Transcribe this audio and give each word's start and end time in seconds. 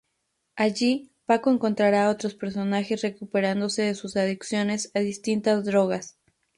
Allí 0.55 1.11
Paco 1.27 1.51
encontrará 1.51 2.09
otros 2.09 2.33
personajes 2.33 3.03
recuperándose 3.03 3.83
de 3.83 3.93
sus 3.93 4.17
adicciones 4.17 4.89
a 4.95 4.99
distintas 5.01 5.63
drogas. 5.63 6.17